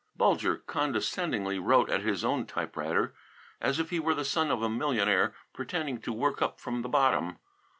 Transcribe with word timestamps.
Bulger 0.15 0.57
condescendingly 0.57 1.59
wrote 1.59 1.91
at 1.91 2.01
his 2.01 2.25
own 2.25 2.47
typewriter, 2.47 3.13
as 3.61 3.77
if 3.77 3.91
he 3.91 3.99
were 3.99 4.15
the 4.15 4.25
son 4.25 4.49
of 4.49 4.63
a 4.63 4.67
millionaire 4.67 5.35
pretending 5.53 6.01
to 6.01 6.11
work 6.11 6.41
up 6.41 6.59
from 6.59 6.81
the 6.81 6.89
bottom. 6.89 7.37